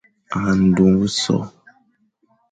[0.39, 1.35] A ndôghe so,